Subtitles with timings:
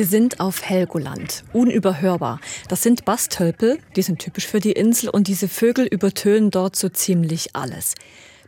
[0.00, 1.44] Wir sind auf Helgoland.
[1.52, 2.40] Unüberhörbar.
[2.68, 6.88] Das sind Bastölpel, die sind typisch für die Insel und diese Vögel übertönen dort so
[6.88, 7.96] ziemlich alles.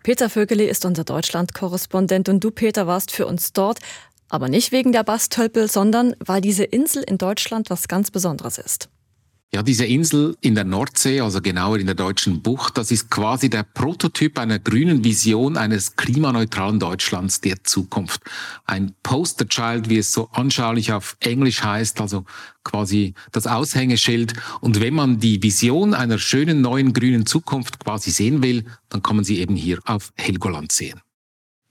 [0.03, 3.81] Peter Vögele ist unser Deutschland-Korrespondent und du, Peter, warst für uns dort.
[4.31, 8.89] Aber nicht wegen der Bastölpel, sondern weil diese Insel in Deutschland was ganz Besonderes ist.
[9.55, 13.51] Ja, diese Insel in der Nordsee, also genauer in der deutschen Bucht, das ist quasi
[13.51, 18.23] der Prototyp einer grünen Vision eines klimaneutralen Deutschlands der Zukunft.
[18.65, 22.25] Ein Posterchild, wie es so anschaulich auf Englisch heißt, also
[22.65, 24.33] quasi das Aushängeschild.
[24.63, 29.17] Und wenn man die Vision einer schönen neuen grünen Zukunft quasi sehen will, dann kann
[29.17, 31.03] man sie eben hier auf Helgoland sehen.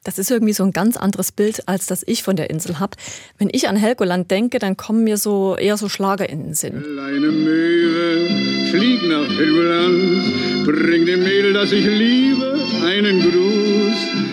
[0.04, 2.98] Das ist irgendwie so ein ganz anderes Bild, als das ich von der Insel habe.
[3.38, 6.82] Wenn ich an Helgoland denke, dann kommen mir so eher so Schlager in den Sinn.
[6.82, 14.31] Kleine Möwe, flieg nach Helgoland, bring dem Mädel, das ich liebe, einen Gruß.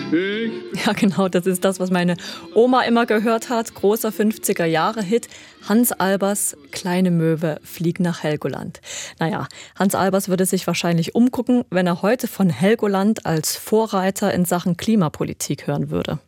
[0.85, 2.15] Ja, genau, das ist das, was meine
[2.53, 3.73] Oma immer gehört hat.
[3.73, 5.27] Großer 50er-Jahre-Hit.
[5.67, 8.79] Hans Albers Kleine Möwe flieg nach Helgoland.
[9.19, 14.45] Naja, Hans Albers würde sich wahrscheinlich umgucken, wenn er heute von Helgoland als Vorreiter in
[14.45, 16.19] Sachen Klimapolitik hören würde.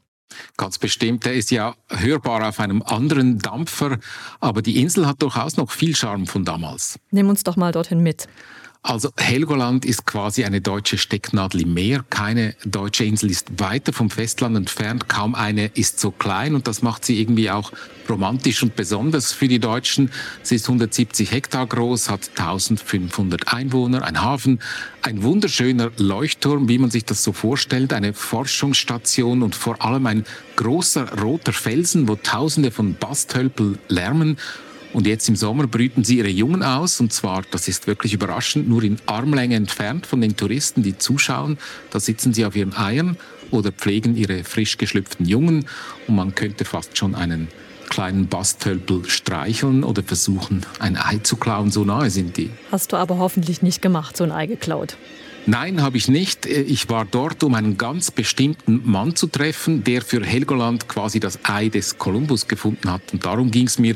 [0.57, 3.99] Ganz bestimmt, der ist ja hörbar auf einem anderen Dampfer,
[4.39, 6.99] aber die Insel hat durchaus noch viel Charme von damals.
[7.11, 8.27] Nimm uns doch mal dorthin mit.
[8.83, 12.03] Also Helgoland ist quasi eine deutsche Stecknadel im Meer.
[12.09, 15.07] Keine deutsche Insel ist weiter vom Festland entfernt.
[15.07, 17.71] Kaum eine ist so klein und das macht sie irgendwie auch
[18.09, 20.09] romantisch und besonders für die Deutschen.
[20.41, 24.59] Sie ist 170 Hektar groß, hat 1500 Einwohner, ein Hafen,
[25.03, 30.25] ein wunderschöner Leuchtturm, wie man sich das so vorstellt, eine Forschungsstation und vor allem ein
[30.55, 34.37] großer roter Felsen, wo Tausende von Basthölpel lärmen.
[34.93, 36.99] Und jetzt im Sommer brüten sie ihre Jungen aus.
[36.99, 41.57] Und zwar, das ist wirklich überraschend, nur in Armlänge entfernt von den Touristen, die zuschauen.
[41.91, 43.17] Da sitzen sie auf ihren Eiern
[43.51, 45.65] oder pflegen ihre frisch geschlüpften Jungen.
[46.07, 47.47] Und man könnte fast schon einen
[47.89, 51.71] kleinen Basttölpel streicheln oder versuchen, ein Ei zu klauen.
[51.71, 52.49] So nahe sind die.
[52.71, 54.97] Hast du aber hoffentlich nicht gemacht, so ein Ei geklaut.
[55.47, 56.45] Nein, habe ich nicht.
[56.45, 61.39] Ich war dort, um einen ganz bestimmten Mann zu treffen, der für Helgoland quasi das
[61.43, 63.01] Ei des Kolumbus gefunden hat.
[63.11, 63.95] Und darum ging es mir.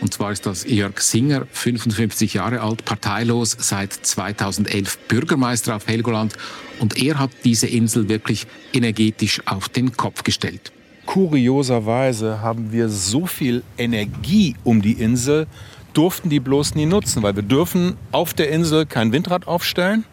[0.00, 6.34] Und zwar ist das Jörg Singer, 55 Jahre alt, parteilos, seit 2011 Bürgermeister auf Helgoland.
[6.80, 10.72] Und er hat diese Insel wirklich energetisch auf den Kopf gestellt.
[11.06, 15.46] Kurioserweise haben wir so viel Energie um die Insel,
[15.92, 20.04] durften die bloß nie nutzen, weil wir dürfen auf der Insel kein Windrad aufstellen.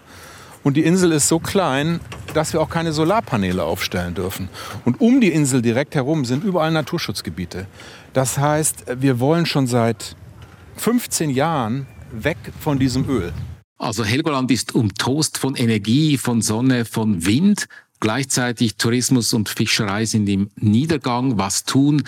[0.63, 1.99] Und die Insel ist so klein,
[2.33, 4.49] dass wir auch keine Solarpaneele aufstellen dürfen.
[4.85, 7.67] Und um die Insel direkt herum sind überall Naturschutzgebiete.
[8.13, 10.15] Das heißt, wir wollen schon seit
[10.77, 13.33] 15 Jahren weg von diesem Öl.
[13.77, 17.67] Also Helgoland ist umtost von Energie, von Sonne, von Wind.
[17.99, 21.37] Gleichzeitig Tourismus und Fischerei sind im Niedergang.
[21.37, 22.03] Was tun?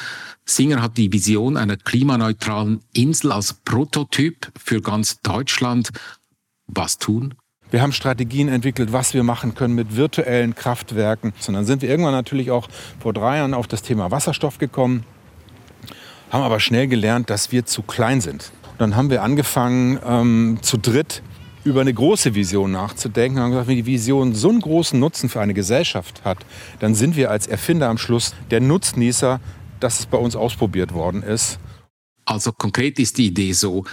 [0.45, 5.89] Singer hat die Vision einer klimaneutralen Insel als Prototyp für ganz Deutschland.
[6.67, 7.35] Was tun?
[7.73, 11.33] Wir haben Strategien entwickelt, was wir machen können mit virtuellen Kraftwerken.
[11.47, 12.69] Und dann sind wir irgendwann natürlich auch
[12.99, 15.05] vor drei Jahren auf das Thema Wasserstoff gekommen,
[16.29, 18.51] haben aber schnell gelernt, dass wir zu klein sind.
[18.73, 21.23] Und dann haben wir angefangen, ähm, zu dritt
[21.63, 25.27] über eine große Vision nachzudenken und haben gesagt, wenn die Vision so einen großen Nutzen
[25.27, 26.45] für eine Gesellschaft hat,
[26.79, 29.39] dann sind wir als Erfinder am Schluss der Nutznießer,
[29.79, 31.57] dass es bei uns ausprobiert worden ist.
[32.25, 33.83] Also konkret ist die Idee so,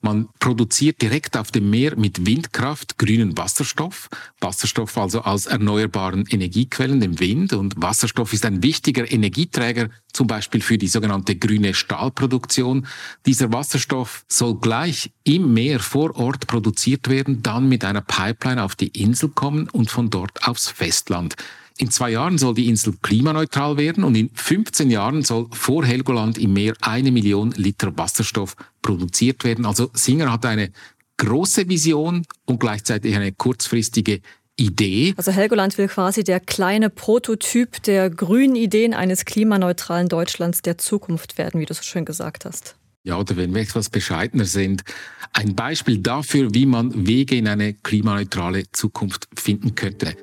[0.00, 4.08] man produziert direkt auf dem Meer mit Windkraft grünen Wasserstoff.
[4.40, 7.52] Wasserstoff also als erneuerbaren Energiequellen, dem Wind.
[7.52, 12.86] Und Wasserstoff ist ein wichtiger Energieträger, zum Beispiel für die sogenannte grüne Stahlproduktion.
[13.26, 18.76] Dieser Wasserstoff soll gleich im Meer vor Ort produziert werden, dann mit einer Pipeline auf
[18.76, 21.34] die Insel kommen und von dort aufs Festland.
[21.78, 26.36] In zwei Jahren soll die Insel klimaneutral werden und in 15 Jahren soll vor Helgoland
[26.36, 29.64] im Meer eine Million Liter Wasserstoff produziert werden.
[29.64, 30.72] Also Singer hat eine
[31.18, 34.20] große Vision und gleichzeitig eine kurzfristige
[34.56, 35.14] Idee.
[35.16, 41.38] Also Helgoland will quasi der kleine Prototyp der grünen Ideen eines klimaneutralen Deutschlands der Zukunft
[41.38, 42.74] werden, wie du so schön gesagt hast.
[43.04, 44.82] Ja, oder wenn wir etwas bescheidener sind,
[45.32, 50.16] ein Beispiel dafür, wie man Wege in eine klimaneutrale Zukunft finden könnte.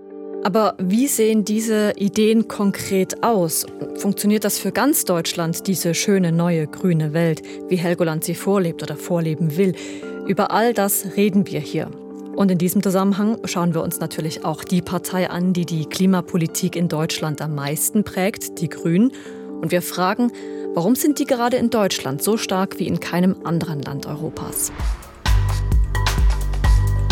[0.46, 3.66] Aber wie sehen diese Ideen konkret aus?
[3.96, 8.96] Funktioniert das für ganz Deutschland, diese schöne neue grüne Welt, wie Helgoland sie vorlebt oder
[8.96, 9.74] vorleben will?
[10.28, 11.90] Über all das reden wir hier.
[12.36, 16.76] Und in diesem Zusammenhang schauen wir uns natürlich auch die Partei an, die die Klimapolitik
[16.76, 19.14] in Deutschland am meisten prägt, die Grünen.
[19.62, 20.32] Und wir fragen,
[20.76, 24.72] warum sind die gerade in Deutschland so stark wie in keinem anderen Land Europas?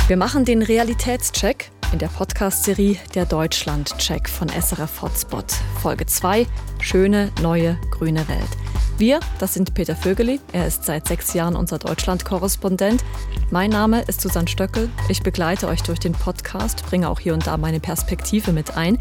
[0.06, 5.46] Wir machen den Realitätscheck in der Podcast-Serie Der Deutschland-Check von SRF Hotspot.
[5.80, 6.48] Folge 2,
[6.82, 8.50] Schöne neue grüne Welt.
[8.98, 13.04] Wir, das sind Peter Vögeli, er ist seit sechs Jahren unser Deutschland-Korrespondent.
[13.52, 17.46] Mein Name ist Susanne Stöckel, ich begleite euch durch den Podcast, bringe auch hier und
[17.46, 18.98] da meine Perspektive mit ein.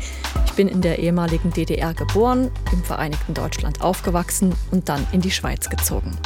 [0.47, 5.31] Ich bin in der ehemaligen DDR geboren, im Vereinigten Deutschland aufgewachsen und dann in die
[5.31, 6.19] Schweiz gezogen.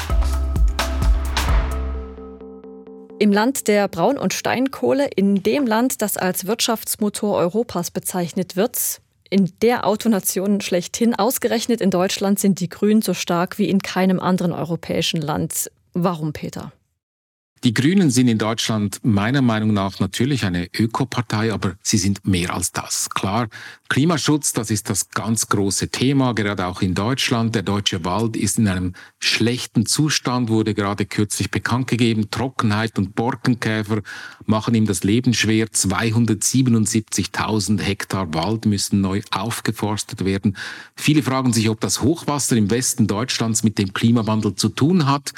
[3.18, 9.00] Im Land der Braun- und Steinkohle, in dem Land, das als Wirtschaftsmotor Europas bezeichnet wird,
[9.30, 11.14] in der Autonation schlechthin.
[11.14, 15.70] Ausgerechnet in Deutschland sind die Grünen so stark wie in keinem anderen europäischen Land.
[15.94, 16.72] Warum, Peter?
[17.66, 22.54] Die Grünen sind in Deutschland meiner Meinung nach natürlich eine Ökopartei, aber sie sind mehr
[22.54, 23.10] als das.
[23.10, 23.48] Klar,
[23.88, 27.56] Klimaschutz, das ist das ganz große Thema, gerade auch in Deutschland.
[27.56, 32.30] Der deutsche Wald ist in einem schlechten Zustand, wurde gerade kürzlich bekannt gegeben.
[32.30, 34.02] Trockenheit und Borkenkäfer
[34.44, 35.66] machen ihm das Leben schwer.
[35.66, 40.56] 277.000 Hektar Wald müssen neu aufgeforstet werden.
[40.94, 45.32] Viele fragen sich, ob das Hochwasser im Westen Deutschlands mit dem Klimawandel zu tun hat.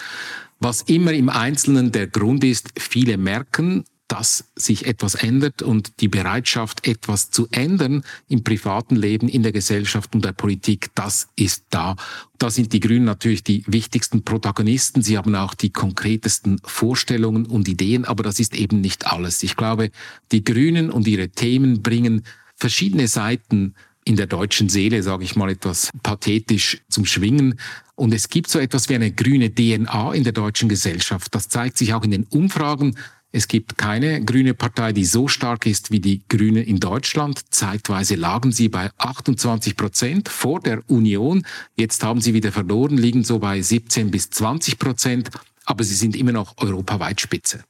[0.61, 6.09] Was immer im Einzelnen der Grund ist, viele merken, dass sich etwas ändert und die
[6.09, 11.65] Bereitschaft, etwas zu ändern im privaten Leben, in der Gesellschaft und der Politik, das ist
[11.69, 11.95] da.
[12.39, 15.03] Da sind die Grünen natürlich die wichtigsten Protagonisten.
[15.03, 19.43] Sie haben auch die konkretesten Vorstellungen und Ideen, aber das ist eben nicht alles.
[19.43, 19.91] Ich glaube,
[20.33, 22.25] die Grünen und ihre Themen bringen
[22.57, 23.75] verschiedene Seiten
[24.09, 27.61] in der deutschen Seele, sage ich mal etwas pathetisch, zum Schwingen.
[27.95, 31.35] Und es gibt so etwas wie eine grüne DNA in der deutschen Gesellschaft.
[31.35, 32.97] Das zeigt sich auch in den Umfragen.
[33.31, 37.53] Es gibt keine grüne Partei, die so stark ist wie die Grünen in Deutschland.
[37.53, 41.45] Zeitweise lagen sie bei 28 Prozent vor der Union.
[41.77, 45.31] Jetzt haben sie wieder verloren, liegen so bei 17 bis 20 Prozent.
[45.67, 47.65] Aber sie sind immer noch europaweit Spitze.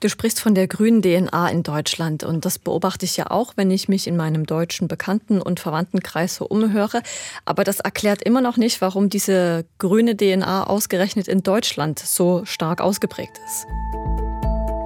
[0.00, 3.70] Du sprichst von der grünen DNA in Deutschland und das beobachte ich ja auch, wenn
[3.70, 7.02] ich mich in meinem deutschen Bekannten- und Verwandtenkreis so umhöre.
[7.44, 12.80] Aber das erklärt immer noch nicht, warum diese grüne DNA ausgerechnet in Deutschland so stark
[12.80, 13.66] ausgeprägt ist.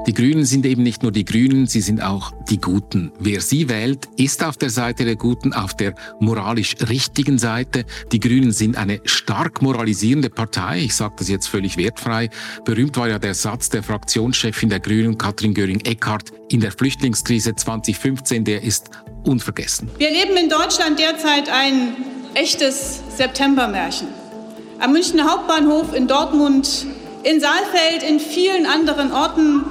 [0.06, 3.10] Die Grünen sind eben nicht nur die Grünen, sie sind auch die Guten.
[3.18, 7.86] Wer sie wählt, ist auf der Seite der Guten, auf der moralisch richtigen Seite.
[8.12, 10.80] Die Grünen sind eine stark moralisierende Partei.
[10.80, 12.28] Ich sage das jetzt völlig wertfrei.
[12.66, 18.44] Berühmt war ja der Satz der Fraktionschefin der Grünen, Katrin Göring-Eckardt, in der Flüchtlingskrise 2015,
[18.44, 18.90] der ist
[19.24, 19.88] unvergessen.
[19.96, 21.96] Wir erleben in Deutschland derzeit ein
[22.34, 24.08] echtes Septembermärchen.
[24.80, 26.84] Am Münchner Hauptbahnhof in Dortmund,
[27.22, 29.62] in Saalfeld, in vielen anderen Orten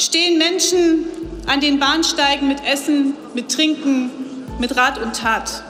[0.00, 1.04] stehen Menschen
[1.46, 4.10] an den Bahnsteigen mit Essen, mit Trinken,
[4.58, 5.64] mit Rat und Tat.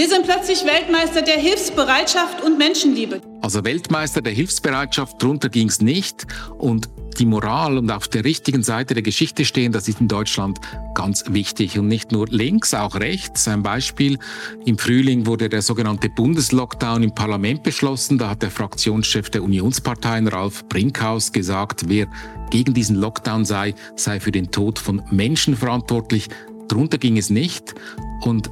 [0.00, 3.20] Wir sind plötzlich Weltmeister der Hilfsbereitschaft und Menschenliebe.
[3.42, 6.26] Also Weltmeister der Hilfsbereitschaft, drunter ging es nicht.
[6.56, 6.88] Und
[7.18, 10.58] die Moral und auf der richtigen Seite der Geschichte stehen, das ist in Deutschland
[10.94, 11.78] ganz wichtig.
[11.78, 13.46] Und nicht nur links, auch rechts.
[13.46, 14.18] Ein Beispiel,
[14.64, 18.16] im Frühling wurde der sogenannte Bundeslockdown im Parlament beschlossen.
[18.16, 22.06] Da hat der Fraktionschef der Unionsparteien, Ralf Brinkhaus, gesagt, wer
[22.48, 26.30] gegen diesen Lockdown sei, sei für den Tod von Menschen verantwortlich.
[26.68, 27.74] Drunter ging es nicht.
[28.22, 28.50] Und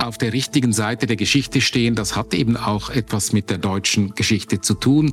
[0.00, 4.14] auf der richtigen Seite der Geschichte stehen, das hat eben auch etwas mit der deutschen
[4.14, 5.12] Geschichte zu tun.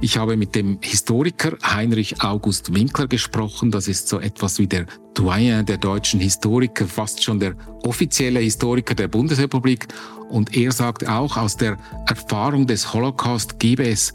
[0.00, 3.70] Ich habe mit dem Historiker Heinrich August Winkler gesprochen.
[3.70, 7.54] Das ist so etwas wie der Doyen der deutschen Historiker, fast schon der
[7.84, 9.86] offizielle Historiker der Bundesrepublik.
[10.28, 14.12] Und er sagt auch, aus der Erfahrung des Holocaust gebe es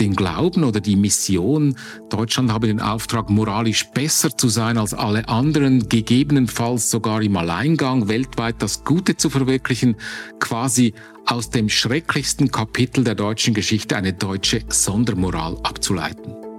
[0.00, 1.76] den Glauben oder die Mission,
[2.10, 8.08] Deutschland habe den Auftrag, moralisch besser zu sein als alle anderen, gegebenenfalls sogar im Alleingang
[8.08, 9.96] weltweit das Gute zu verwirklichen,
[10.40, 10.94] quasi
[11.26, 16.51] aus dem schrecklichsten Kapitel der deutschen Geschichte eine deutsche Sondermoral abzuleiten.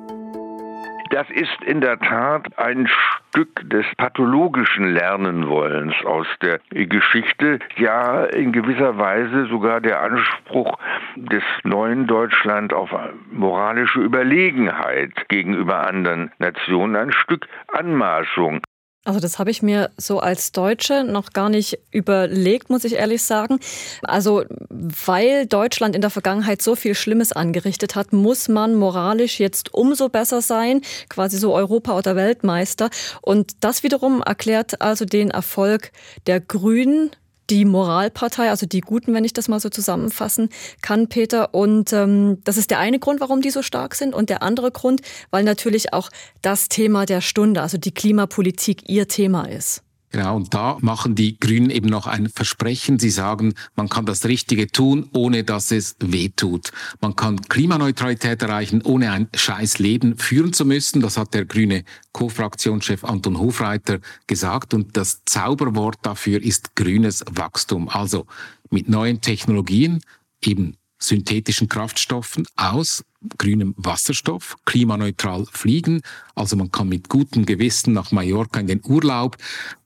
[1.13, 8.51] Das ist in der Tat ein Stück des pathologischen Lernenwollens aus der Geschichte, ja in
[8.51, 10.75] gewisser Weise sogar der Anspruch
[11.15, 12.89] des neuen Deutschland auf
[13.31, 18.61] moralische Überlegenheit gegenüber anderen Nationen, ein Stück Anmaßung.
[19.05, 23.21] Also das habe ich mir so als Deutsche noch gar nicht überlegt, muss ich ehrlich
[23.23, 23.59] sagen.
[24.01, 29.73] Also weil Deutschland in der Vergangenheit so viel Schlimmes angerichtet hat, muss man moralisch jetzt
[29.73, 32.89] umso besser sein, quasi so Europa- oder Weltmeister.
[33.21, 35.91] Und das wiederum erklärt also den Erfolg
[36.25, 37.11] der Grünen
[37.49, 40.49] die Moralpartei, also die Guten, wenn ich das mal so zusammenfassen
[40.81, 41.53] kann, Peter.
[41.53, 44.15] Und ähm, das ist der eine Grund, warum die so stark sind.
[44.15, 46.09] Und der andere Grund, weil natürlich auch
[46.41, 49.83] das Thema der Stunde, also die Klimapolitik, ihr Thema ist.
[50.13, 52.99] Genau, und da machen die Grünen eben noch ein Versprechen.
[52.99, 56.71] Sie sagen, man kann das Richtige tun, ohne dass es weh tut.
[57.01, 61.01] Man kann Klimaneutralität erreichen, ohne ein scheiß Leben führen zu müssen.
[61.01, 64.75] Das hat der grüne Co-Fraktionschef Anton Hofreiter gesagt.
[64.75, 67.89] Und das Zauberwort dafür ist grünes Wachstum.
[67.89, 68.27] Also
[68.69, 70.01] mit neuen Technologien,
[70.43, 73.03] eben synthetischen Kraftstoffen aus
[73.37, 76.01] grünem Wasserstoff, klimaneutral fliegen.
[76.35, 79.37] Also man kann mit gutem Gewissen nach Mallorca in den Urlaub.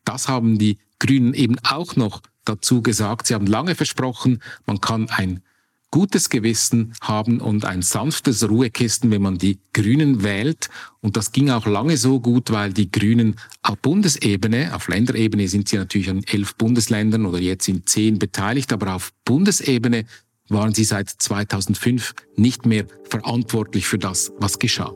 [0.05, 3.27] Das haben die Grünen eben auch noch dazu gesagt.
[3.27, 5.41] Sie haben lange versprochen, man kann ein
[5.89, 10.69] gutes Gewissen haben und ein sanftes Ruhekissen, wenn man die Grünen wählt.
[11.01, 15.69] Und das ging auch lange so gut, weil die Grünen auf Bundesebene, auf Länderebene sind
[15.69, 20.05] sie natürlich an elf Bundesländern oder jetzt in zehn beteiligt, aber auf Bundesebene
[20.49, 24.93] waren sie seit 2005 nicht mehr verantwortlich für das, was geschah.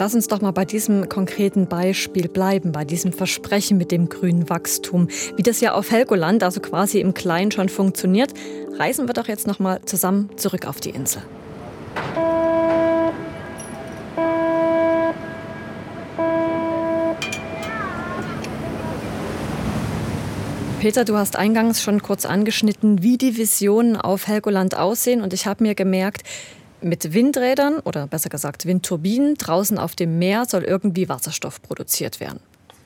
[0.00, 4.48] Lass uns doch mal bei diesem konkreten Beispiel bleiben, bei diesem Versprechen mit dem grünen
[4.48, 5.08] Wachstum.
[5.36, 8.32] Wie das ja auf Helgoland, also quasi im Kleinen schon funktioniert,
[8.78, 11.22] reisen wir doch jetzt noch mal zusammen zurück auf die Insel.
[20.80, 25.20] Peter, du hast eingangs schon kurz angeschnitten, wie die Visionen auf Helgoland aussehen.
[25.20, 26.22] Und ich habe mir gemerkt,
[26.80, 32.40] mit Windrädern oder besser gesagt Windturbinen draußen auf dem Meer soll irgendwie Wasserstoff produziert werden.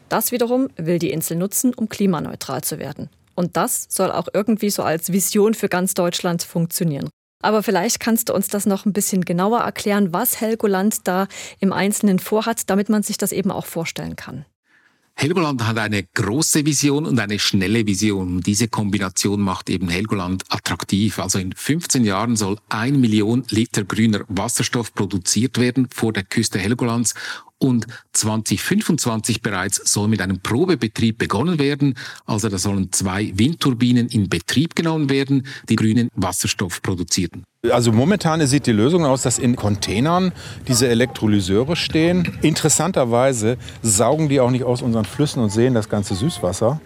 [0.09, 3.11] Das wiederum will die Insel nutzen, um klimaneutral zu werden.
[3.37, 7.09] Und das soll auch irgendwie so als Vision für ganz Deutschland funktionieren.
[7.45, 11.29] Aber vielleicht kannst du uns das noch ein bisschen genauer erklären, was Helgoland da
[11.61, 14.47] im Einzelnen vorhat, damit man sich das eben auch vorstellen kann.
[15.17, 18.41] Helgoland hat eine große Vision und eine schnelle Vision.
[18.41, 21.19] Diese Kombination macht eben Helgoland attraktiv.
[21.19, 26.59] Also in 15 Jahren soll ein Million Liter grüner Wasserstoff produziert werden vor der Küste
[26.59, 27.15] Helgolands
[27.59, 31.95] und 2025 bereits soll mit einem Probebetrieb begonnen werden.
[32.27, 37.45] Also da sollen zwei Windturbinen in Betrieb genommen werden, die grünen Wasserstoff produzierten.
[37.71, 40.33] Also momentan sieht die Lösung aus, dass in Containern
[40.69, 42.37] diese Elektrolyseure stehen.
[42.43, 46.81] Interessanterweise saugen die auch nicht aus unseren Flüssen und Seen das ganze Süßwasser.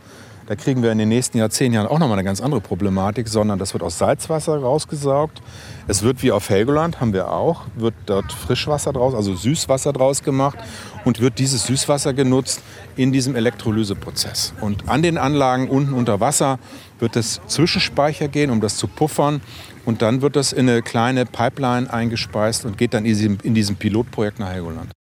[0.48, 3.58] Da kriegen wir in den nächsten Jahrzehnten Jahren auch nochmal eine ganz andere Problematik, sondern
[3.58, 5.42] das wird aus Salzwasser rausgesaugt.
[5.88, 10.22] Es wird wie auf Helgoland, haben wir auch, wird dort Frischwasser draus, also Süßwasser draus
[10.22, 10.58] gemacht
[11.04, 12.62] und wird dieses Süßwasser genutzt
[12.96, 14.54] in diesem Elektrolyseprozess.
[14.62, 16.58] Und an den Anlagen unten unter Wasser
[16.98, 19.42] wird es Zwischenspeicher gehen, um das zu puffern.
[19.84, 23.52] Und dann wird das in eine kleine Pipeline eingespeist und geht dann in diesem, in
[23.52, 24.97] diesem Pilotprojekt nach Helgoland.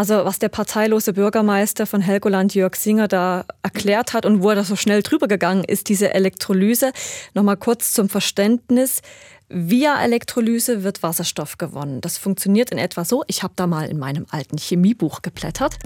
[0.00, 4.54] Also was der parteilose Bürgermeister von Helgoland, Jörg Singer, da erklärt hat und wo er
[4.54, 6.92] da so schnell drüber gegangen ist, diese Elektrolyse.
[7.34, 9.02] Nochmal kurz zum Verständnis.
[9.50, 12.00] Via Elektrolyse wird Wasserstoff gewonnen.
[12.00, 13.24] Das funktioniert in etwa so.
[13.26, 15.76] Ich habe da mal in meinem alten Chemiebuch geblättert.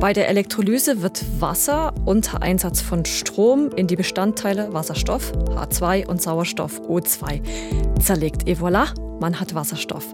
[0.00, 6.22] Bei der Elektrolyse wird Wasser unter Einsatz von Strom in die Bestandteile Wasserstoff, H2 und
[6.22, 8.48] Sauerstoff, O2 zerlegt.
[8.48, 8.86] Et voilà,
[9.22, 10.04] man hat Wasserstoff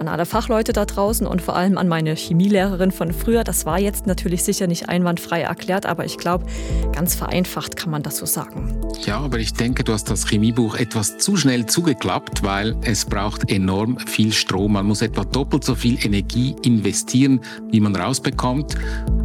[0.00, 3.44] an alle Fachleute da draußen und vor allem an meine Chemielehrerin von früher.
[3.44, 6.46] Das war jetzt natürlich sicher nicht einwandfrei erklärt, aber ich glaube,
[6.92, 8.80] ganz vereinfacht kann man das so sagen.
[9.04, 13.50] Ja, aber ich denke, du hast das Chemiebuch etwas zu schnell zugeklappt, weil es braucht
[13.50, 14.72] enorm viel Strom.
[14.72, 18.76] Man muss etwa doppelt so viel Energie investieren, wie man rausbekommt.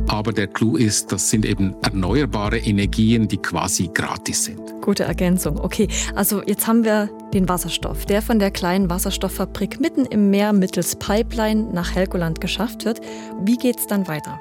[0.07, 4.59] Aber der Clou ist, das sind eben erneuerbare Energien, die quasi gratis sind.
[4.81, 5.59] Gute Ergänzung.
[5.59, 10.53] Okay, also jetzt haben wir den Wasserstoff, der von der kleinen Wasserstofffabrik mitten im Meer
[10.53, 13.01] mittels Pipeline nach Helgoland geschafft wird.
[13.43, 14.39] Wie geht es dann weiter?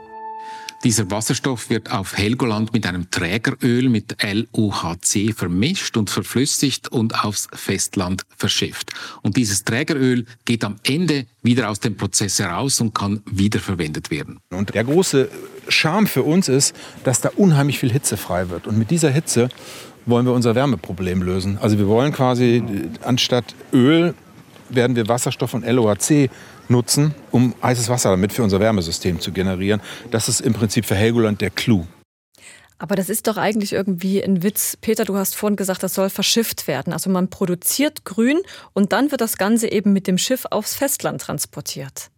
[0.85, 7.47] Dieser Wasserstoff wird auf Helgoland mit einem Trägeröl mit LUHC vermischt und verflüssigt und aufs
[7.53, 8.91] Festland verschifft.
[9.23, 14.41] Und dieses Trägeröl geht am Ende wieder aus dem Prozess heraus und kann wiederverwendet werden.
[14.51, 15.29] Und der große
[15.69, 18.67] Charme für uns ist, dass da unheimlich viel Hitze frei wird.
[18.67, 19.51] Und mit dieser Hitze
[20.07, 21.59] wollen wir unser Wärmeproblem lösen.
[21.61, 22.63] Also wir wollen quasi
[23.03, 24.15] anstatt Öl
[24.69, 26.31] werden wir Wasserstoff und LOHC
[26.69, 29.81] nutzen, um heißes Wasser damit für unser Wärmesystem zu generieren.
[30.11, 31.85] Das ist im Prinzip für Helgoland der Clou.
[32.79, 34.77] Aber das ist doch eigentlich irgendwie ein Witz.
[34.81, 36.93] Peter, du hast vorhin gesagt, das soll verschifft werden.
[36.93, 38.41] Also man produziert Grün
[38.73, 42.11] und dann wird das Ganze eben mit dem Schiff aufs Festland transportiert.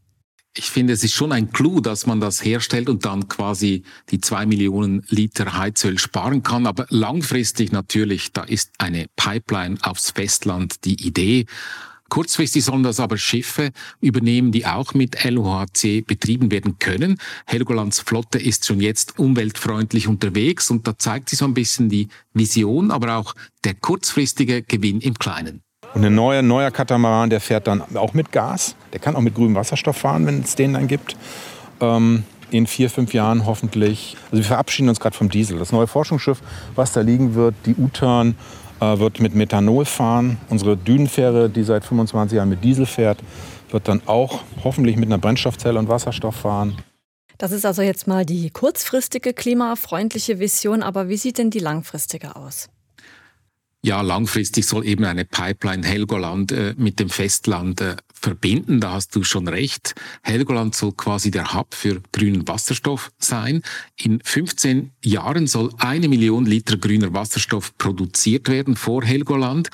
[0.57, 4.21] Ich finde, es ist schon ein Clou, dass man das herstellt und dann quasi die
[4.21, 6.69] zwei Millionen Liter Heizöl sparen kann.
[6.69, 11.47] Aber langfristig natürlich, da ist eine Pipeline aufs Festland die Idee.
[12.09, 17.19] Kurzfristig sollen das aber Schiffe übernehmen, die auch mit LOHC betrieben werden können.
[17.47, 22.07] Helgolands Flotte ist schon jetzt umweltfreundlich unterwegs und da zeigt sich so ein bisschen die
[22.33, 23.35] Vision, aber auch
[23.65, 25.65] der kurzfristige Gewinn im Kleinen.
[25.95, 28.75] Und ein neuer, neuer Katamaran, der fährt dann auch mit Gas.
[28.93, 31.17] Der kann auch mit grünem Wasserstoff fahren, wenn es den dann gibt.
[31.81, 34.17] Ähm, in vier, fünf Jahren hoffentlich.
[34.27, 35.59] Also wir verabschieden uns gerade vom Diesel.
[35.59, 36.41] Das neue Forschungsschiff,
[36.75, 38.37] was da liegen wird, die U-Turn,
[38.81, 40.39] äh, wird mit Methanol fahren.
[40.51, 43.19] Unsere Dünenfähre, die seit 25 Jahren mit Diesel fährt,
[43.71, 46.77] wird dann auch hoffentlich mit einer Brennstoffzelle und Wasserstoff fahren.
[47.39, 52.37] Das ist also jetzt mal die kurzfristige klimafreundliche Vision, aber wie sieht denn die langfristige
[52.37, 52.69] aus?
[53.85, 58.81] Ja, langfristig soll eben eine Pipeline Helgoland äh, mit dem Festland äh, verbinden.
[58.81, 59.95] Da hast du schon recht.
[60.23, 63.61] Helgoland soll quasi der Hub für grünen Wasserstoff sein.
[63.97, 69.69] In 15 Jahren soll eine Million Liter grüner Wasserstoff produziert werden vor Helgoland.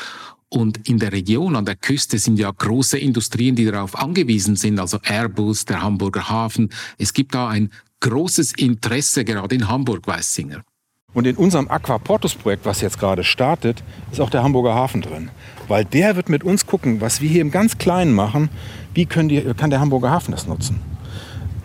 [0.48, 4.80] Und in der Region, an der Küste, sind ja große Industrien, die darauf angewiesen sind,
[4.80, 6.70] also Airbus, der Hamburger Hafen.
[6.98, 10.64] Es gibt da ein großes Interesse, gerade in Hamburg, weiß Singer.
[11.12, 15.30] Und in unserem Aquaportus-Projekt, was jetzt gerade startet, ist auch der Hamburger Hafen drin.
[15.66, 18.48] Weil der wird mit uns gucken, was wir hier im ganz Kleinen machen,
[18.94, 20.80] wie die, kann der Hamburger Hafen das nutzen.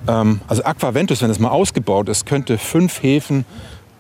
[0.08, 3.46] Ähm, also Aquaventus, wenn es mal ausgebaut ist, könnte fünf Häfen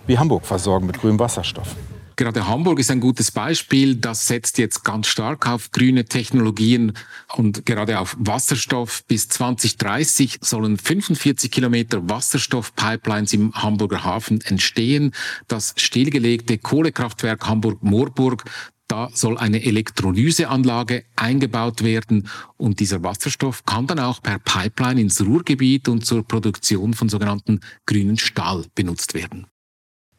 [0.08, 1.76] wie Hamburg versorgen mit grünem Wasserstoff.
[2.18, 3.96] Gerade Hamburg ist ein gutes Beispiel.
[3.96, 6.94] Das setzt jetzt ganz stark auf grüne Technologien
[7.36, 9.04] und gerade auf Wasserstoff.
[9.06, 15.12] Bis 2030 sollen 45 Kilometer Wasserstoffpipelines im Hamburger Hafen entstehen.
[15.48, 18.44] Das stillgelegte Kohlekraftwerk Hamburg-Moorburg
[18.88, 25.26] da soll eine Elektrolyseanlage eingebaut werden und dieser Wasserstoff kann dann auch per Pipeline ins
[25.26, 29.48] Ruhrgebiet und zur Produktion von sogenannten grünen Stahl benutzt werden.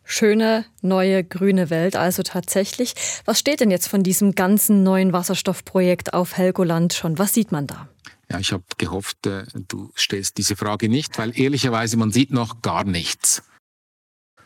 [0.08, 2.94] Schöne neue grüne Welt also tatsächlich.
[3.24, 7.18] Was steht denn jetzt von diesem ganzen neuen Wasserstoffprojekt auf Helgoland schon?
[7.18, 7.88] Was sieht man da?
[8.30, 12.62] Ja, ich habe gehofft, äh, du stellst diese Frage nicht, weil ehrlicherweise man sieht noch
[12.62, 13.42] gar nichts.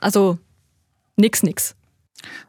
[0.00, 0.38] Also
[1.16, 1.76] nix, nix.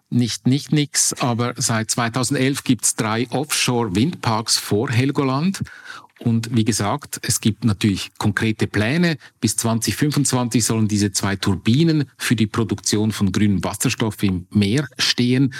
[0.09, 5.61] Nicht, nicht nix, aber seit 2011 gibt es drei Offshore-Windparks vor Helgoland
[6.23, 9.17] und wie gesagt, es gibt natürlich konkrete Pläne.
[9.39, 15.53] Bis 2025 sollen diese zwei Turbinen für die Produktion von grünem Wasserstoff im Meer stehen.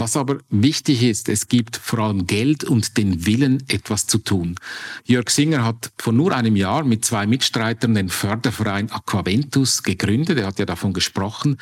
[0.00, 4.56] Was aber wichtig ist, es gibt vor allem Geld und den Willen, etwas zu tun.
[5.04, 10.38] Jörg Singer hat vor nur einem Jahr mit zwei Mitstreitern den Förderverein Aquaventus gegründet.
[10.38, 11.58] Er hat ja davon gesprochen.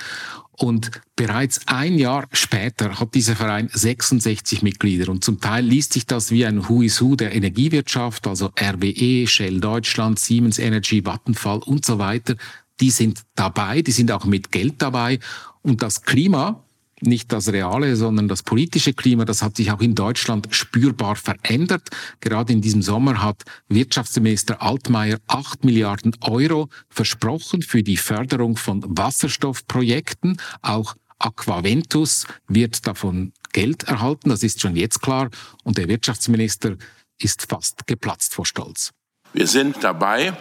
[0.53, 6.07] Und bereits ein Jahr später hat dieser Verein 66 Mitglieder und zum Teil liest sich
[6.07, 11.59] das wie ein Who is Who der Energiewirtschaft, also RWE, Shell Deutschland, Siemens Energy, Vattenfall
[11.59, 12.37] und so weiter.
[12.81, 15.19] Die sind dabei, die sind auch mit Geld dabei
[15.63, 16.65] und das Klima,
[17.01, 21.89] nicht das reale, sondern das politische Klima, das hat sich auch in Deutschland spürbar verändert.
[22.21, 28.85] Gerade in diesem Sommer hat Wirtschaftsminister Altmaier 8 Milliarden Euro versprochen für die Förderung von
[28.87, 30.41] Wasserstoffprojekten.
[30.63, 35.31] Auch Aquaventus wird davon Geld erhalten, das ist schon jetzt klar.
[35.65, 36.77] Und der Wirtschaftsminister
[37.21, 38.93] ist fast geplatzt vor Stolz.
[39.33, 40.37] Wir sind dabei,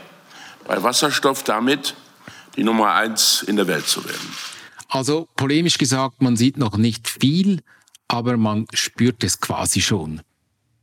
[0.65, 1.95] bei Wasserstoff damit
[2.55, 4.56] die Nummer eins in der Welt zu werden.
[4.87, 7.61] Also polemisch gesagt, man sieht noch nicht viel,
[8.07, 10.21] aber man spürt es quasi schon.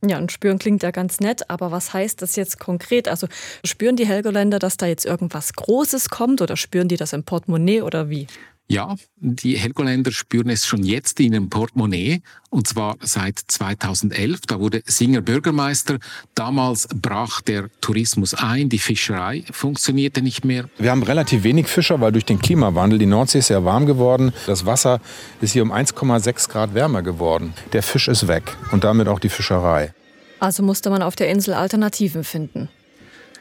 [0.07, 3.07] Ja, und spüren klingt ja ganz nett, aber was heißt das jetzt konkret?
[3.07, 3.27] Also
[3.63, 7.81] spüren die Helgoländer, dass da jetzt irgendwas Großes kommt oder spüren die das im Portemonnaie
[7.81, 8.27] oder wie?
[8.67, 14.41] Ja, die Helgoländer spüren es schon jetzt in ihrem Portemonnaie und zwar seit 2011.
[14.47, 15.99] Da wurde Singer Bürgermeister.
[16.33, 20.67] Damals brach der Tourismus ein, die Fischerei funktionierte nicht mehr.
[20.79, 24.33] Wir haben relativ wenig Fischer, weil durch den Klimawandel die Nordsee ist sehr warm geworden.
[24.47, 24.99] Das Wasser
[25.41, 27.53] ist hier um 1,6 Grad wärmer geworden.
[27.73, 29.93] Der Fisch ist weg und damit auch die Fischerei.
[30.39, 32.69] Also musste man auf der Insel Alternativen finden.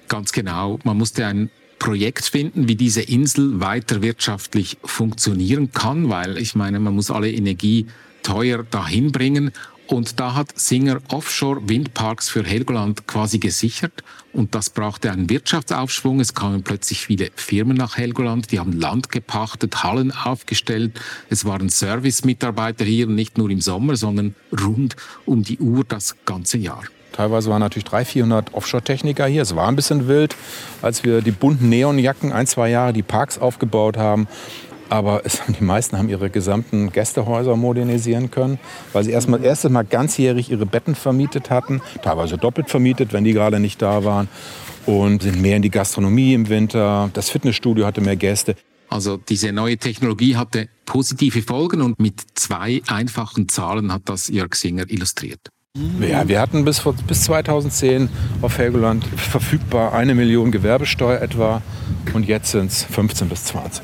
[0.09, 0.79] Ganz genau.
[0.85, 1.51] Man musste ein
[1.85, 7.31] Projekt finden, wie diese Insel weiter wirtschaftlich funktionieren kann, weil ich meine, man muss alle
[7.31, 7.88] Energie
[8.23, 9.51] teuer dahin bringen.
[9.87, 14.03] Und da hat Singer Offshore Windparks für Helgoland quasi gesichert.
[14.33, 16.20] Und das brachte einen Wirtschaftsaufschwung.
[16.20, 20.99] Es kamen plötzlich viele Firmen nach Helgoland, die haben Land gepachtet, Hallen aufgestellt.
[21.29, 26.57] Es waren Service-Mitarbeiter hier, nicht nur im Sommer, sondern rund um die Uhr das ganze
[26.57, 26.85] Jahr.
[27.14, 29.42] Teilweise waren natürlich 300, 400 Offshore-Techniker hier.
[29.42, 30.35] Es war ein bisschen wild,
[30.83, 34.27] als wir die bunten Neonjacken ein, zwei Jahre die Parks aufgebaut haben.
[34.88, 38.59] Aber es, die meisten haben ihre gesamten Gästehäuser modernisieren können,
[38.92, 43.33] weil sie erstmal erstes Mal ganzjährig ihre Betten vermietet hatten, teilweise doppelt vermietet, wenn die
[43.33, 44.29] gerade nicht da waren.
[44.87, 47.09] Und sind mehr in die Gastronomie im Winter.
[47.14, 48.55] Das Fitnessstudio hatte mehr Gäste.
[48.90, 54.55] Also diese neue Technologie hatte positive Folgen und mit zwei einfachen Zahlen hat das Jörg
[54.55, 55.48] Singer illustriert.
[56.01, 58.09] Ja, wir hatten bis, bis 2010
[58.43, 61.63] auf Helgoland verfügbar eine Million Gewerbesteuer etwa
[62.13, 63.83] und jetzt sind es 15 bis 20.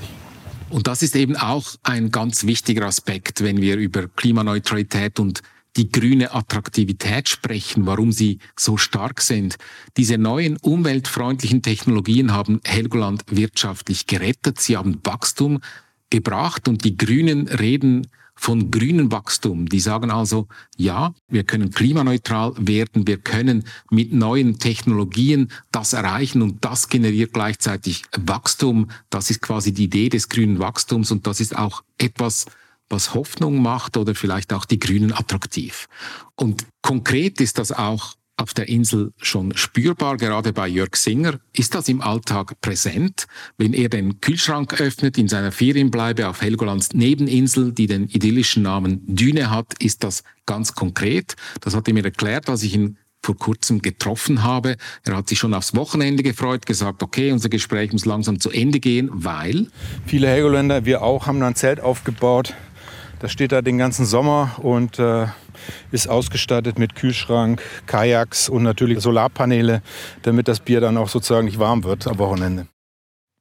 [0.69, 5.43] Und das ist eben auch ein ganz wichtiger Aspekt, wenn wir über Klimaneutralität und
[5.77, 9.57] die grüne Attraktivität sprechen, warum sie so stark sind.
[9.97, 14.61] Diese neuen umweltfreundlichen Technologien haben Helgoland wirtschaftlich gerettet.
[14.61, 15.61] Sie haben Wachstum
[16.09, 18.07] gebracht und die Grünen reden
[18.41, 19.69] von grünem Wachstum.
[19.69, 20.49] Die sagen also,
[20.79, 27.35] ja, wir können klimaneutral werden, wir können mit neuen Technologien das erreichen und das generiert
[27.35, 28.91] gleichzeitig Wachstum.
[29.11, 32.47] Das ist quasi die Idee des grünen Wachstums und das ist auch etwas,
[32.89, 35.87] was Hoffnung macht oder vielleicht auch die Grünen attraktiv.
[36.35, 41.39] Und konkret ist das auch auf der Insel schon spürbar, gerade bei Jörg Singer.
[41.53, 43.27] Ist das im Alltag präsent,
[43.59, 49.03] wenn er den Kühlschrank öffnet in seiner Ferienbleibe auf Helgolands Nebeninsel, die den idyllischen Namen
[49.07, 49.75] Düne hat?
[49.79, 51.37] Ist das ganz konkret?
[51.61, 54.77] Das hat er mir erklärt, als ich ihn vor kurzem getroffen habe.
[55.05, 58.81] Er hat sich schon aufs Wochenende gefreut, gesagt, okay, unser Gespräch muss langsam zu Ende
[58.81, 59.67] gehen, weil...
[60.07, 62.55] Viele Helgoländer, wir auch, haben ein Zelt aufgebaut.
[63.19, 65.27] Das steht da den ganzen Sommer und äh,
[65.93, 69.83] ist ausgestattet mit Kühlschrank, Kajaks und natürlich Solarpaneele,
[70.23, 72.67] damit das Bier dann auch sozusagen nicht warm wird am Wochenende.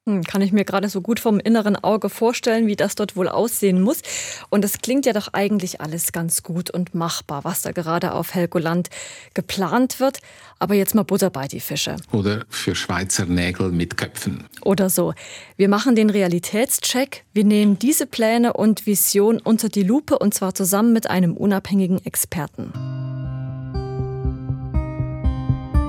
[0.10, 3.28] Hm, kann ich mir gerade so gut vom inneren Auge vorstellen, wie das dort wohl
[3.28, 4.02] aussehen muss.
[4.50, 8.34] Und es klingt ja doch eigentlich alles ganz gut und machbar, was da gerade auf
[8.34, 8.90] Helgoland
[9.36, 10.20] geplant wird.
[10.58, 11.96] Aber jetzt mal Butter bei die Fische.
[12.12, 14.46] Oder für Schweizer Nägel mit Köpfen.
[14.64, 15.14] Oder so.
[15.58, 17.24] Wir machen den Realitätscheck.
[17.32, 22.04] Wir nehmen diese Pläne und Vision unter die Lupe und zwar zusammen mit einem unabhängigen
[22.04, 22.74] Experten.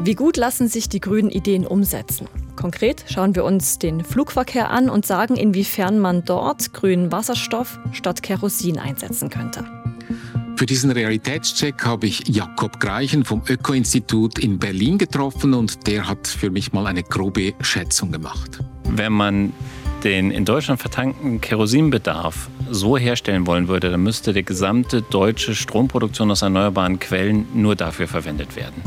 [0.04, 2.28] Wie gut lassen sich die grünen Ideen umsetzen?
[2.60, 8.22] Konkret schauen wir uns den Flugverkehr an und sagen, inwiefern man dort grünen Wasserstoff statt
[8.22, 9.64] Kerosin einsetzen könnte.
[10.56, 16.28] Für diesen Realitätscheck habe ich Jakob Greichen vom Öko-Institut in Berlin getroffen und der hat
[16.28, 18.58] für mich mal eine grobe Schätzung gemacht.
[18.84, 19.54] Wenn man
[20.04, 26.30] den in Deutschland vertankten Kerosinbedarf so herstellen wollen würde, dann müsste die gesamte deutsche Stromproduktion
[26.30, 28.82] aus erneuerbaren Quellen nur dafür verwendet werden.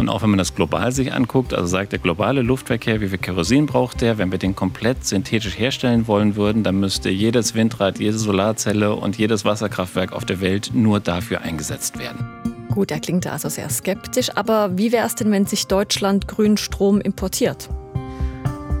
[0.00, 3.18] Und auch wenn man das global sich anguckt, also sagt der globale Luftverkehr, wie viel
[3.18, 7.98] Kerosin braucht der, wenn wir den komplett synthetisch herstellen wollen würden, dann müsste jedes Windrad,
[7.98, 12.26] jede Solarzelle und jedes Wasserkraftwerk auf der Welt nur dafür eingesetzt werden.
[12.70, 16.56] Gut, er klingt also sehr skeptisch, aber wie wäre es denn, wenn sich Deutschland grünen
[16.56, 17.68] Strom importiert?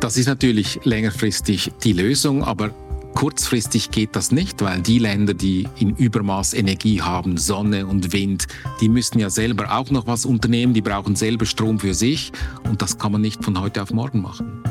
[0.00, 2.70] Das ist natürlich längerfristig die Lösung, aber
[3.14, 8.46] Kurzfristig geht das nicht, weil die Länder, die in Übermaß Energie haben, Sonne und Wind,
[8.80, 12.32] die müssen ja selber auch noch was unternehmen, die brauchen selber Strom für sich
[12.68, 14.62] und das kann man nicht von heute auf morgen machen.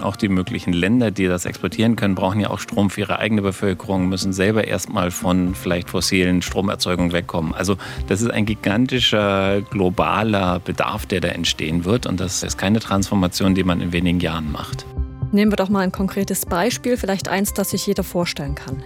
[0.00, 3.40] Auch die möglichen Länder, die das exportieren können, brauchen ja auch Strom für ihre eigene
[3.40, 7.54] Bevölkerung, müssen selber erstmal von vielleicht fossilen Stromerzeugungen wegkommen.
[7.54, 7.76] Also
[8.08, 13.54] das ist ein gigantischer globaler Bedarf, der da entstehen wird und das ist keine Transformation,
[13.54, 14.86] die man in wenigen Jahren macht.
[15.32, 18.82] Nehmen wir doch mal ein konkretes Beispiel, vielleicht eins, das sich jeder vorstellen kann.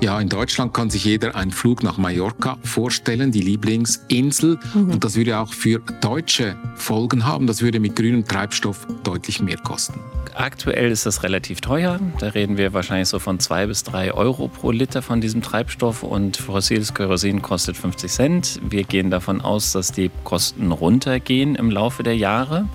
[0.00, 4.58] Ja, in Deutschland kann sich jeder einen Flug nach Mallorca vorstellen, die Lieblingsinsel.
[4.74, 4.90] Mhm.
[4.92, 7.46] Und das würde auch für Deutsche Folgen haben.
[7.46, 9.98] Das würde mit grünem Treibstoff deutlich mehr kosten.
[10.34, 12.00] Aktuell ist das relativ teuer.
[12.18, 16.02] Da reden wir wahrscheinlich so von zwei bis drei Euro pro Liter von diesem Treibstoff
[16.02, 18.60] und fossiles Kerosin kostet 50 Cent.
[18.68, 22.68] Wir gehen davon aus, dass die Kosten runtergehen im Laufe der Jahre.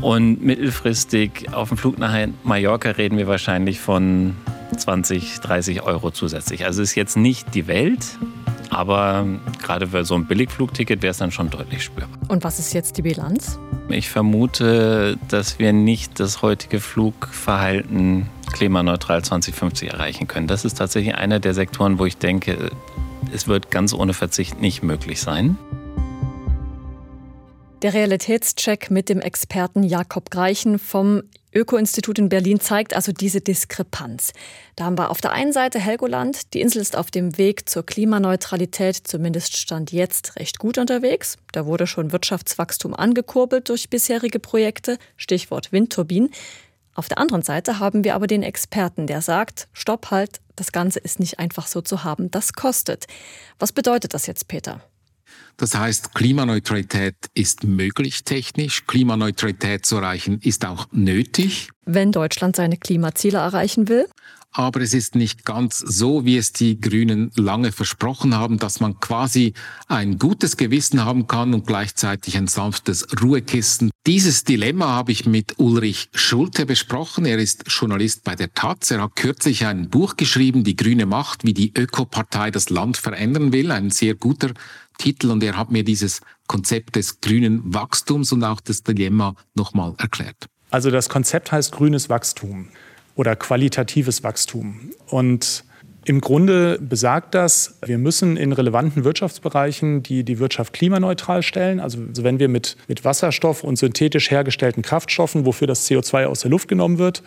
[0.00, 4.34] Und mittelfristig auf dem Flug nach Mallorca reden wir wahrscheinlich von
[4.76, 6.64] 20, 30 Euro zusätzlich.
[6.64, 8.18] Also ist jetzt nicht die Welt,
[8.70, 9.26] aber
[9.62, 12.18] gerade für so ein Billigflugticket wäre es dann schon deutlich spürbar.
[12.28, 13.58] Und was ist jetzt die Bilanz?
[13.88, 20.46] Ich vermute, dass wir nicht das heutige Flugverhalten klimaneutral 2050 erreichen können.
[20.46, 22.70] Das ist tatsächlich einer der Sektoren, wo ich denke,
[23.32, 25.58] es wird ganz ohne Verzicht nicht möglich sein.
[27.82, 34.32] Der Realitätscheck mit dem Experten Jakob Greichen vom Öko-Institut in Berlin zeigt also diese Diskrepanz.
[34.76, 36.54] Da haben wir auf der einen Seite Helgoland.
[36.54, 41.38] Die Insel ist auf dem Weg zur Klimaneutralität, zumindest stand jetzt recht gut unterwegs.
[41.50, 46.30] Da wurde schon Wirtschaftswachstum angekurbelt durch bisherige Projekte, Stichwort Windturbinen.
[46.94, 51.00] Auf der anderen Seite haben wir aber den Experten, der sagt, stopp halt, das Ganze
[51.00, 53.06] ist nicht einfach so zu haben, das kostet.
[53.58, 54.80] Was bedeutet das jetzt, Peter?
[55.56, 58.86] Das heißt, Klimaneutralität ist möglich technisch.
[58.86, 61.68] Klimaneutralität zu erreichen ist auch nötig.
[61.84, 64.06] Wenn Deutschland seine Klimaziele erreichen will?
[64.52, 69.00] aber es ist nicht ganz so, wie es die Grünen lange versprochen haben, dass man
[69.00, 69.54] quasi
[69.88, 73.90] ein gutes Gewissen haben kann und gleichzeitig ein sanftes Ruhekissen.
[74.06, 77.24] Dieses Dilemma habe ich mit Ulrich Schulte besprochen.
[77.24, 78.90] Er ist Journalist bei der Taz.
[78.90, 83.52] Er hat kürzlich ein Buch geschrieben, Die grüne Macht, wie die Ökopartei das Land verändern
[83.52, 83.70] will.
[83.70, 84.50] Ein sehr guter
[84.98, 89.94] Titel und er hat mir dieses Konzept des grünen Wachstums und auch das Dilemma nochmal
[89.98, 90.46] erklärt.
[90.70, 92.68] Also das Konzept heißt grünes Wachstum
[93.14, 94.90] oder qualitatives Wachstum.
[95.08, 95.64] Und
[96.04, 101.78] im Grunde besagt das, wir müssen in relevanten Wirtschaftsbereichen die, die Wirtschaft klimaneutral stellen.
[101.78, 106.50] Also wenn wir mit, mit Wasserstoff und synthetisch hergestellten Kraftstoffen, wofür das CO2 aus der
[106.50, 107.22] Luft genommen wird,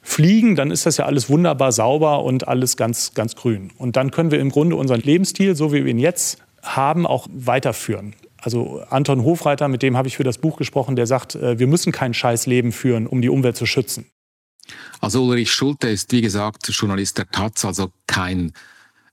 [0.00, 3.72] fliegen, dann ist das ja alles wunderbar sauber und alles ganz, ganz grün.
[3.76, 7.26] Und dann können wir im Grunde unseren Lebensstil, so wie wir ihn jetzt haben, auch
[7.30, 8.14] weiterführen.
[8.38, 11.66] Also Anton Hofreiter, mit dem habe ich für das Buch gesprochen, der sagt, äh, wir
[11.66, 14.06] müssen kein scheiß Leben führen, um die Umwelt zu schützen.
[15.00, 18.52] Also Ulrich Schulte ist, wie gesagt, Journalist der Taz, also kein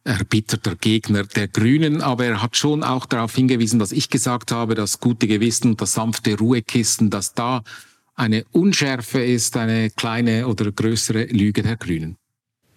[0.04, 4.74] erbitterter Gegner der Grünen, aber er hat schon auch darauf hingewiesen, was ich gesagt habe,
[4.74, 7.62] das gute Gewissen und das sanfte Ruhekissen, dass da
[8.16, 12.18] eine Unschärfe ist, eine kleine oder größere Lüge der Grünen.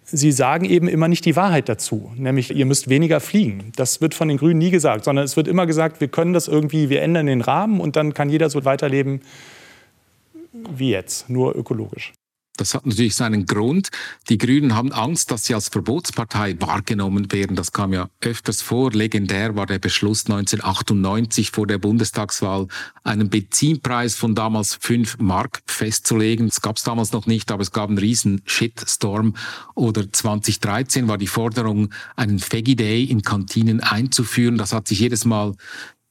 [0.07, 3.71] Sie sagen eben immer nicht die Wahrheit dazu, nämlich ihr müsst weniger fliegen.
[3.75, 6.47] Das wird von den Grünen nie gesagt, sondern es wird immer gesagt, wir können das
[6.47, 9.21] irgendwie, wir ändern den Rahmen und dann kann jeder so weiterleben
[10.69, 12.13] wie jetzt, nur ökologisch.
[12.57, 13.89] Das hat natürlich seinen Grund.
[14.29, 17.55] Die Grünen haben Angst, dass sie als Verbotspartei wahrgenommen werden.
[17.55, 18.91] Das kam ja öfters vor.
[18.91, 22.67] Legendär war der Beschluss 1998 vor der Bundestagswahl,
[23.03, 26.47] einen Benzinpreis von damals fünf Mark festzulegen.
[26.47, 29.35] Das gab es damals noch nicht, aber es gab einen riesen Shitstorm.
[29.75, 34.57] Oder 2013 war die Forderung, einen Feggy Day in Kantinen einzuführen.
[34.57, 35.55] Das hat sich jedes Mal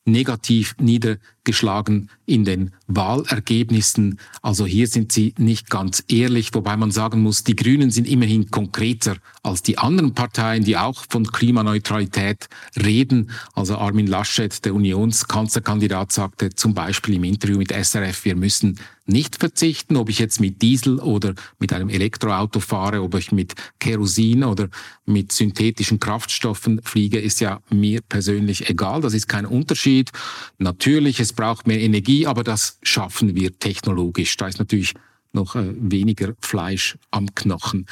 [0.07, 4.19] negativ niedergeschlagen in den Wahlergebnissen.
[4.43, 8.51] Also hier sind sie nicht ganz ehrlich, wobei man sagen muss, die Grünen sind immerhin
[8.51, 13.31] konkreter als die anderen Parteien, die auch von Klimaneutralität reden.
[13.55, 19.37] Also Armin Laschet, der Unionskanzlerkandidat, sagte zum Beispiel im Interview mit SRF, wir müssen nicht
[19.37, 24.45] verzichten, ob ich jetzt mit Diesel oder mit einem Elektroauto fahre, ob ich mit Kerosin
[24.45, 24.69] oder
[25.05, 29.01] mit synthetischen Kraftstoffen fliege, ist ja mir persönlich egal.
[29.03, 30.11] Das ist kein Unterschied.
[30.59, 34.37] Natürlich, es braucht mehr Energie, aber das schaffen wir technologisch.
[34.37, 34.95] Da ist natürlich
[35.33, 37.87] noch äh, weniger Fleisch am Knochen.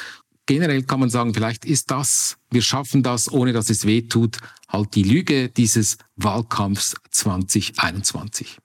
[0.47, 4.39] Generell kann man sagen, vielleicht ist das, wir schaffen das, ohne dass es weh tut,
[4.69, 8.59] halt die Lüge dieses Wahlkampfs 2021.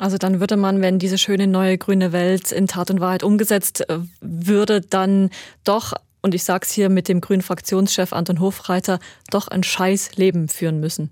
[0.00, 3.86] Also dann würde man, wenn diese schöne neue grüne Welt in Tat und Wahrheit umgesetzt
[3.90, 5.28] äh, würde, dann
[5.62, 8.98] doch, und ich sage es hier mit dem grünen Fraktionschef Anton Hofreiter,
[9.30, 11.10] doch ein scheiß Leben führen müssen.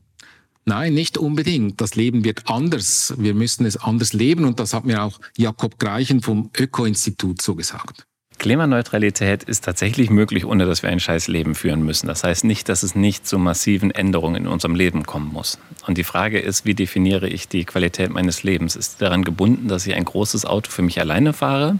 [0.64, 1.82] Nein, nicht unbedingt.
[1.82, 3.12] Das Leben wird anders.
[3.18, 7.54] Wir müssen es anders leben und das hat mir auch Jakob Greichen vom Öko-Institut so
[7.54, 8.07] gesagt.
[8.38, 12.06] Klimaneutralität ist tatsächlich möglich, ohne dass wir ein scheiß Leben führen müssen.
[12.06, 15.58] Das heißt nicht, dass es nicht zu massiven Änderungen in unserem Leben kommen muss.
[15.86, 18.76] Und die Frage ist, wie definiere ich die Qualität meines Lebens?
[18.76, 21.78] Ist sie daran gebunden, dass ich ein großes Auto für mich alleine fahre?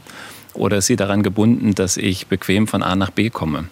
[0.54, 3.68] Oder ist sie daran gebunden, dass ich bequem von A nach B komme?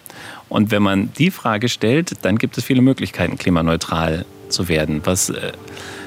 [0.47, 5.01] Und wenn man die Frage stellt, dann gibt es viele Möglichkeiten, klimaneutral zu werden.
[5.03, 5.51] Was äh,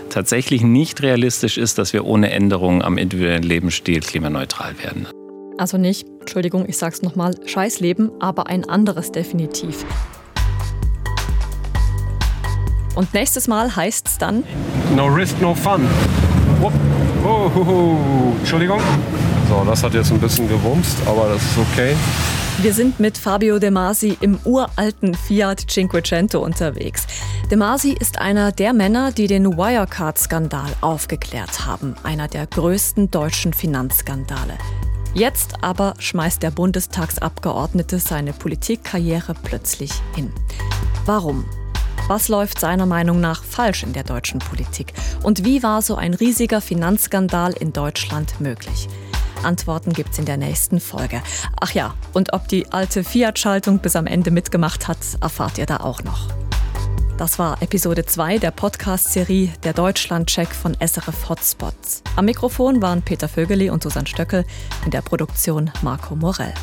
[0.08, 5.06] tatsächlich nicht realistisch ist, dass wir ohne Änderungen am individuellen Lebensstil klimaneutral werden.
[5.58, 9.84] Also nicht, Entschuldigung, ich sag's nochmal, Scheißleben, aber ein anderes definitiv.
[12.94, 14.44] Und nächstes Mal heißt's dann.
[14.94, 15.86] No risk, no fun.
[16.62, 16.70] Oh,
[17.24, 18.32] oh, oh, oh.
[18.38, 18.80] Entschuldigung.
[19.48, 21.96] So, das hat jetzt ein bisschen gewumst, aber das ist okay.
[22.62, 27.06] Wir sind mit Fabio De Masi im uralten Fiat Cinquecento unterwegs.
[27.50, 33.54] De Masi ist einer der Männer, die den Wirecard-Skandal aufgeklärt haben, einer der größten deutschen
[33.54, 34.58] Finanzskandale.
[35.14, 40.32] Jetzt aber schmeißt der Bundestagsabgeordnete seine Politikkarriere plötzlich hin.
[41.04, 41.44] Warum?
[42.06, 44.92] Was läuft seiner Meinung nach falsch in der deutschen Politik?
[45.22, 48.88] Und wie war so ein riesiger Finanzskandal in Deutschland möglich?
[49.42, 51.22] Antworten gibt's in der nächsten Folge.
[51.60, 55.78] Ach ja, und ob die alte Fiat-Schaltung bis am Ende mitgemacht hat, erfahrt ihr da
[55.78, 56.28] auch noch.
[57.20, 62.02] Das war Episode 2 der Podcast-Serie Der Deutschland-Check von SRF Hotspots.
[62.16, 64.46] Am Mikrofon waren Peter Vögeli und Susanne Stöckel,
[64.86, 66.54] in der Produktion Marco Morell.